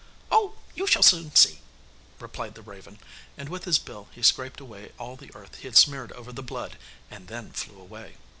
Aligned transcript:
'Oh, 0.31 0.55
you 0.73 0.87
shall 0.87 1.03
soon 1.03 1.35
see,' 1.35 1.59
replied 2.19 2.55
the 2.55 2.63
raven, 2.63 2.97
and 3.37 3.49
with 3.49 3.65
his 3.65 3.77
bill 3.77 4.07
he 4.11 4.23
scraped 4.23 4.59
away 4.59 4.93
all 4.97 5.15
the 5.15 5.29
earth 5.35 5.57
he 5.57 5.67
had 5.67 5.77
smeared 5.77 6.11
over 6.13 6.31
the 6.31 6.41
blood 6.41 6.79
and 7.11 7.27
then 7.27 7.51
flew 7.51 7.79
away. 7.79 8.15